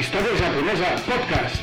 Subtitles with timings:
[0.00, 1.58] Història japonesa, podcast.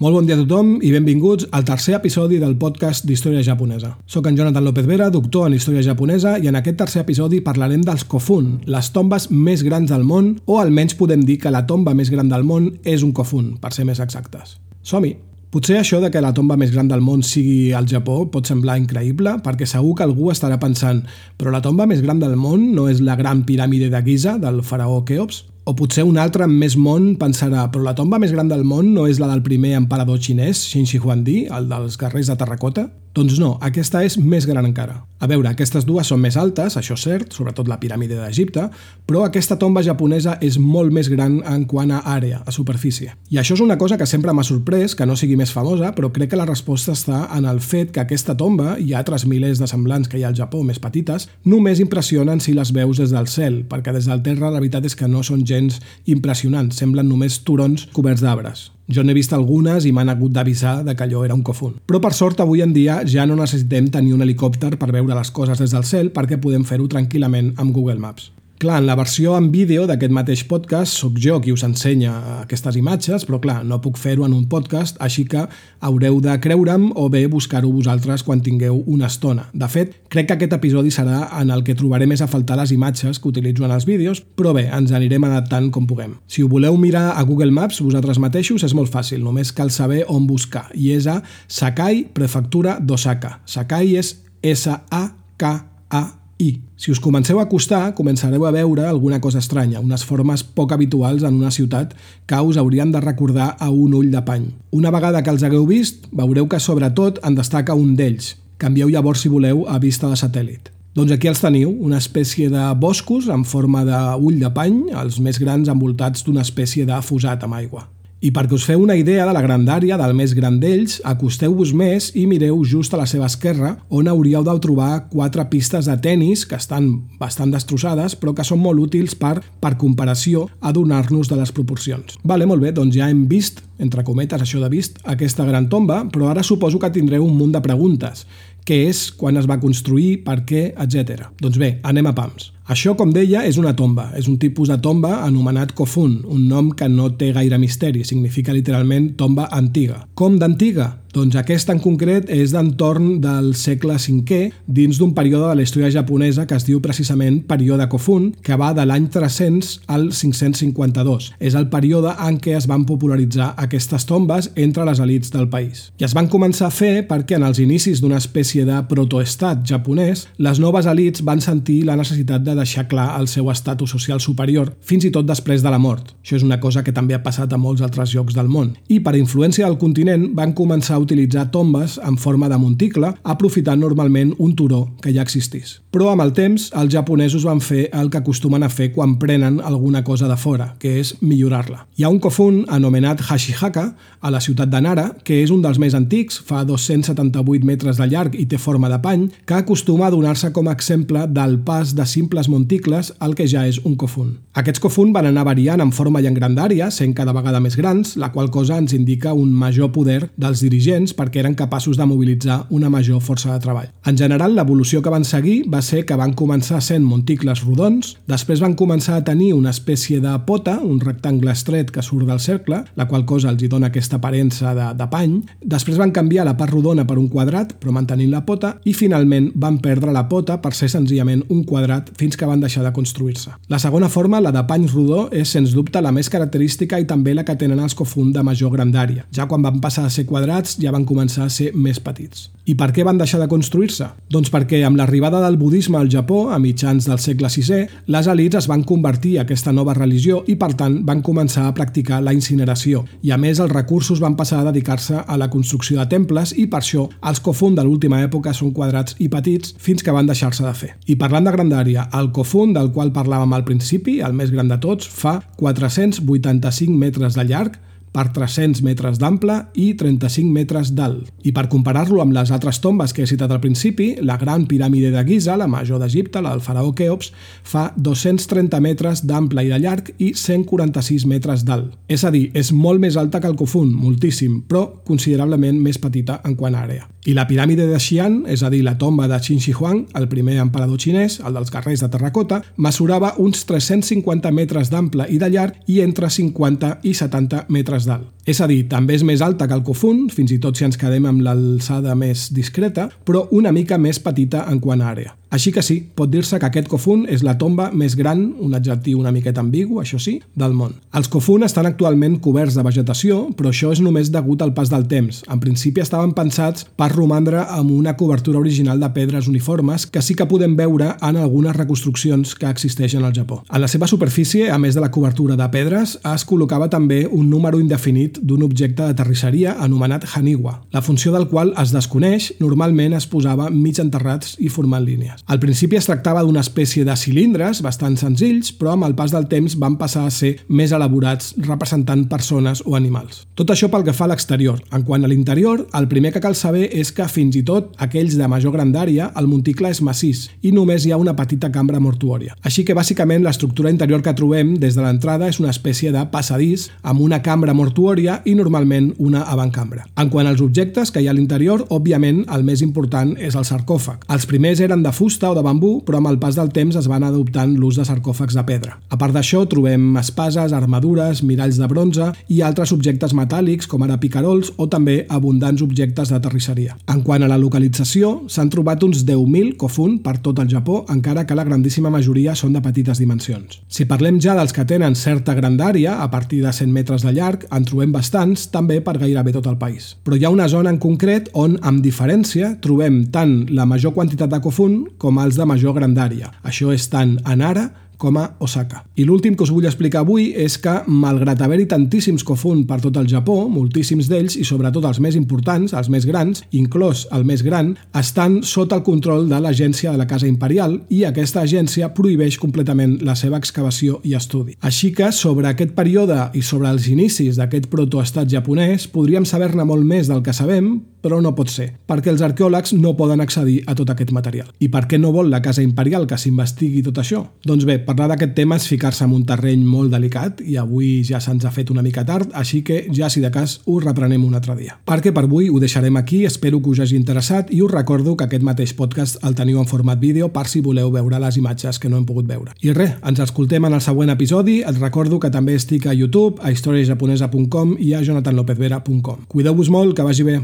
[0.00, 3.92] Molt bon dia a tothom i benvinguts al tercer episodi del podcast d'Història Japonesa.
[4.02, 7.86] Soc en Jonathan López Vera, doctor en Història Japonesa, i en aquest tercer episodi parlarem
[7.86, 11.94] dels Kofun, les tombes més grans del món, o almenys podem dir que la tomba
[11.94, 14.58] més gran del món és un Kofun, per ser més exactes.
[14.82, 15.29] Som-hi!
[15.50, 18.76] Potser això de que la tomba més gran del món sigui al Japó pot semblar
[18.78, 21.00] increïble, perquè segur que algú estarà pensant
[21.40, 24.62] però la tomba més gran del món no és la gran piràmide de Giza del
[24.62, 25.42] faraó Keops?
[25.68, 28.94] O potser un altre amb més món pensarà però la tomba més gran del món
[28.94, 32.86] no és la del primer emperador xinès, Xin Shi Huangdi, el dels guerrers de terracota?
[33.10, 35.00] Doncs no, aquesta és més gran encara.
[35.20, 38.68] A veure, aquestes dues són més altes, això és cert, sobretot la piràmide d'Egipte,
[39.04, 43.10] però aquesta tomba japonesa és molt més gran en quant a àrea, a superfície.
[43.34, 46.12] I això és una cosa que sempre m'ha sorprès, que no sigui més famosa, però
[46.14, 49.68] crec que la resposta està en el fet que aquesta tomba i altres milers de
[49.68, 53.26] semblants que hi ha al Japó més petites només impressionen si les veus des del
[53.26, 57.42] cel, perquè des del terra la veritat és que no són gens impressionants, semblen només
[57.44, 58.70] turons coberts d'arbres.
[58.90, 61.76] Jo n'he vist algunes i m'han hagut d'avisar de que allò era un cofun.
[61.86, 65.30] Però per sort avui en dia ja no necessitem tenir un helicòpter per veure les
[65.30, 68.32] coses des del cel perquè podem fer-ho tranquil·lament amb Google Maps.
[68.60, 72.76] Clar, en la versió en vídeo d'aquest mateix podcast sóc jo qui us ensenya aquestes
[72.76, 75.46] imatges, però clar, no puc fer-ho en un podcast, així que
[75.80, 79.46] haureu de creure'm o bé buscar-ho vosaltres quan tingueu una estona.
[79.56, 82.76] De fet, crec que aquest episodi serà en el que trobaré més a faltar les
[82.76, 86.18] imatges que utilitzo en els vídeos, però bé, ens anirem adaptant com puguem.
[86.28, 90.04] Si ho voleu mirar a Google Maps vosaltres mateixos és molt fàcil, només cal saber
[90.12, 93.38] on buscar, i és a Sakai, prefectura d'Osaka.
[93.48, 99.82] Sakai és S-A-K-A i, si us comenceu a acostar, començareu a veure alguna cosa estranya,
[99.84, 101.92] unes formes poc habituals en una ciutat
[102.26, 104.48] que us haurien de recordar a un ull de pany.
[104.72, 108.34] Una vegada que els hagueu vist, veureu que sobretot en destaca un d'ells.
[108.56, 110.72] Canvieu llavors, si voleu, a vista de satèl·lit.
[110.96, 115.38] Doncs aquí els teniu, una espècie de boscos en forma d'ull de pany, els més
[115.38, 117.86] grans envoltats d'una espècie de fusat amb aigua.
[118.20, 122.10] I perquè us feu una idea de la grandària del més gran d'ells, acosteu-vos més
[122.20, 126.42] i mireu just a la seva esquerra, on hauríeu de trobar quatre pistes de tennis
[126.44, 131.54] que estan bastant destrossades, però que són molt útils per, per comparació, adonar-nos de les
[131.56, 132.20] proporcions.
[132.20, 136.02] Vale, molt bé, doncs ja hem vist, entre cometes, això de vist, aquesta gran tomba,
[136.12, 138.26] però ara suposo que tindreu un munt de preguntes.
[138.68, 141.30] Què és, quan es va construir, per què, etc.
[141.40, 142.52] Doncs bé, anem a pams.
[142.70, 144.12] Això, com deia, és una tomba.
[144.14, 148.54] És un tipus de tomba anomenat Kofun, un nom que no té gaire misteri, significa
[148.54, 150.04] literalment tomba antiga.
[150.14, 150.92] Com d'antiga?
[151.10, 154.36] Doncs aquesta en concret és d'entorn del segle V
[154.70, 158.68] dins d'un període de la història japonesa que es diu precisament període Kofun, que va
[158.76, 161.32] de l'any 300 al 552.
[161.40, 165.88] És el període en què es van popularitzar aquestes tombes entre les elites del país.
[165.98, 170.28] I es van començar a fer perquè en els inicis d'una espècie de protoestat japonès,
[170.38, 174.76] les noves elites van sentir la necessitat de deixar clar el seu estatus social superior,
[174.80, 176.14] fins i tot després de la mort.
[176.22, 178.76] Això és una cosa que també ha passat a molts altres llocs del món.
[178.86, 184.34] I per influència del continent van començar utilitzar tombes en forma de monticle, aprofitant normalment
[184.38, 185.80] un turó que ja existís.
[185.90, 189.58] Però amb el temps, els japonesos van fer el que acostumen a fer quan prenen
[189.64, 191.86] alguna cosa de fora, que és millorar-la.
[191.98, 193.88] Hi ha un kofun anomenat Hashihaka,
[194.20, 198.06] a la ciutat de Nara, que és un dels més antics, fa 278 metres de
[198.10, 201.94] llarg i té forma de pany, que acostuma a donar-se com a exemple del pas
[201.96, 204.36] de simples monticles al que ja és un kofun.
[204.60, 208.14] Aquests kofun van anar variant en forma i en grandària, sent cada vegada més grans,
[208.20, 212.64] la qual cosa ens indica un major poder dels dirigents perquè eren capaços de mobilitzar
[212.70, 213.90] una major força de treball.
[214.06, 218.62] En general, l'evolució que van seguir va ser que van començar sent monticles rodons, després
[218.62, 222.82] van començar a tenir una espècie de pota, un rectangle estret que surt del cercle,
[222.96, 226.56] la qual cosa els hi dona aquesta aparença de, de pany, després van canviar la
[226.58, 230.58] part rodona per un quadrat, però mantenint la pota, i finalment van perdre la pota
[230.62, 233.54] per ser senzillament un quadrat fins que van deixar de construir-se.
[233.68, 237.34] La segona forma, la de pany rodó, és sens dubte la més característica i també
[237.34, 239.26] la que tenen els Kofun de major grandària.
[239.34, 242.48] Ja quan van passar a ser quadrats ja van començar a ser més petits.
[242.70, 244.06] I per què van deixar de construir-se?
[244.30, 247.80] Doncs perquè amb l'arribada del budisme al Japó, a mitjans del segle VI,
[248.14, 251.72] les elites es van convertir a aquesta nova religió i, per tant, van començar a
[251.74, 253.02] practicar la incineració.
[253.22, 256.68] I, a més, els recursos van passar a dedicar-se a la construcció de temples i,
[256.70, 260.62] per això, els Kofun de l'última època són quadrats i petits fins que van deixar-se
[260.66, 260.94] de fer.
[261.10, 264.78] I parlant de grandària, el Kofun, del qual parlàvem al principi, el més gran de
[264.78, 267.80] tots, fa 485 metres de llarg,
[268.12, 271.28] per 300 metres d'ample i 35 metres d'alt.
[271.46, 275.12] I per comparar-lo amb les altres tombes que he citat al principi, la gran piràmide
[275.14, 279.78] de Giza, la major d'Egipte, la del faraó Keops, fa 230 metres d'ample i de
[279.78, 281.94] llarg i 146 metres d'alt.
[282.08, 286.40] És a dir, és molt més alta que el Kofun, moltíssim, però considerablement més petita
[286.44, 287.06] en quant a àrea.
[287.28, 290.26] I la piràmide de Xi'an, és a dir, la tomba de Qin Shi Huang, el
[290.32, 295.50] primer emperador xinès, el dels carrers de terracota, mesurava uns 350 metres d'ample i de
[295.52, 298.30] llarg i entre 50 i 70 metres d'alt.
[298.48, 300.96] És a dir, també és més alta que el Kofun, fins i tot si ens
[300.96, 305.39] quedem amb l'alçada més discreta, però una mica més petita en quant a àrea.
[305.50, 309.18] Així que sí, pot dir-se que aquest Kofun és la tomba més gran, un adjectiu
[309.18, 310.92] una miqueta ambigu, això sí, del món.
[311.18, 315.08] Els Kofun estan actualment coberts de vegetació, però això és només degut al pas del
[315.10, 315.40] temps.
[315.50, 320.36] En principi estaven pensats per romandre amb una cobertura original de pedres uniformes que sí
[320.38, 323.64] que podem veure en algunes reconstruccions que existeixen al Japó.
[323.68, 327.50] A la seva superfície, a més de la cobertura de pedres, es col·locava també un
[327.50, 333.18] número indefinit d'un objecte de terrisseria anomenat Haniwa, la funció del qual es desconeix, normalment
[333.18, 335.39] es posava mig enterrats i formant línies.
[335.46, 339.48] Al principi es tractava d'una espècie de cilindres bastant senzills, però amb el pas del
[339.50, 343.44] temps van passar a ser més elaborats representant persones o animals.
[343.58, 344.78] Tot això pel que fa a l'exterior.
[344.94, 348.36] En quant a l'interior, el primer que cal saber és que fins i tot aquells
[348.38, 352.54] de major grandària, el monticle és massís i només hi ha una petita cambra mortuòria.
[352.62, 356.90] Així que bàsicament l'estructura interior que trobem des de l'entrada és una espècie de passadís
[357.02, 360.06] amb una cambra mortuòria i normalment una avancambra.
[360.14, 363.66] En quant als objectes que hi ha a l'interior, òbviament el més important és el
[363.66, 364.28] sarcòfag.
[364.30, 367.06] Els primers eren de fusta o de bambú, però amb el pas del temps es
[367.08, 368.96] van adoptant l'ús de sarcòfags de pedra.
[369.08, 374.18] A part d'això, trobem espases, armadures, miralls de bronze i altres objectes metàl·lics, com ara
[374.20, 376.96] picarols o també abundants objectes de terrisseria.
[377.08, 381.46] En quant a la localització, s'han trobat uns 10.000 kofun per tot el Japó, encara
[381.46, 383.80] que la grandíssima majoria són de petites dimensions.
[383.88, 387.66] Si parlem ja dels que tenen certa grandària, a partir de 100 metres de llarg,
[387.70, 390.14] en trobem bastants, també per gairebé tot el país.
[390.24, 394.50] Però hi ha una zona en concret on, amb diferència, trobem tant la major quantitat
[394.50, 396.50] de kofun com els de major grandària.
[396.64, 397.90] Això és tant a Nara
[398.20, 399.00] com a Osaka.
[399.16, 403.16] I l'últim que us vull explicar avui és que, malgrat haver-hi tantíssims Kofun per tot
[403.16, 407.64] el Japó, moltíssims d'ells, i sobretot els més importants, els més grans, inclòs el més
[407.64, 412.60] gran, estan sota el control de l'agència de la Casa Imperial i aquesta agència prohibeix
[412.60, 414.76] completament la seva excavació i estudi.
[414.84, 420.04] Així que, sobre aquest període i sobre els inicis d'aquest protoestat japonès, podríem saber-ne molt
[420.04, 423.94] més del que sabem, però no pot ser, perquè els arqueòlegs no poden accedir a
[423.98, 424.70] tot aquest material.
[424.80, 427.42] I per què no vol la Casa Imperial que s'investigui tot això?
[427.66, 431.40] Doncs bé, parlar d'aquest tema és ficar-se en un terreny molt delicat i avui ja
[431.40, 434.56] se'ns ha fet una mica tard, així que ja si de cas ho reprenem un
[434.56, 434.98] altre dia.
[435.06, 438.48] Perquè per avui ho deixarem aquí, espero que us hagi interessat i us recordo que
[438.48, 442.08] aquest mateix podcast el teniu en format vídeo per si voleu veure les imatges que
[442.08, 442.74] no hem pogut veure.
[442.82, 446.60] I res, ens escoltem en el següent episodi, et recordo que també estic a YouTube,
[446.62, 449.48] a historiajaponesa.com i a jonathanlopezvera.com.
[449.48, 450.60] Cuideu-vos molt, que vagi bé.